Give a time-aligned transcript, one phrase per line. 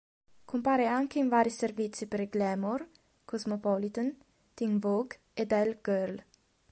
[0.45, 2.87] Compare anche in vari servizi per "Glamour",
[3.23, 4.17] "Cosmopolitan",
[4.55, 6.23] "Teen Vogue" ed "Elle Girl".